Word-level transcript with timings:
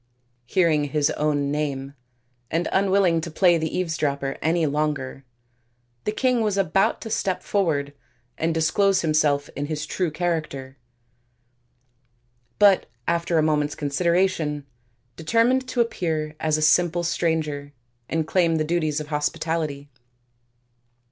Hearing 0.47 0.85
his 0.85 1.11
own 1.11 1.51
name, 1.51 1.93
and 2.49 2.67
unwilling 2.71 3.21
to 3.21 3.29
play 3.29 3.59
the 3.59 3.77
eavesdropper 3.77 4.35
any 4.41 4.65
longer, 4.65 5.25
the 6.05 6.11
king 6.11 6.41
was 6.41 6.57
about 6.57 7.01
to 7.01 7.11
step 7.11 7.43
forward 7.43 7.93
and 8.35 8.51
dis 8.51 8.71
close 8.71 9.01
himself 9.01 9.47
in 9.55 9.67
his 9.67 9.85
true 9.85 10.09
character, 10.09 10.79
but 12.57 12.87
after 13.07 13.37
a 13.37 13.43
moment's 13.43 13.75
consideration 13.75 14.65
determined 15.17 15.67
to 15.67 15.81
appear 15.81 16.35
as 16.39 16.57
a 16.57 16.63
simple 16.63 17.03
stranger 17.03 17.71
and 18.09 18.25
claim 18.25 18.55
the 18.55 18.63
duties 18.63 18.99
of 18.99 19.09
hospitality. 19.09 19.91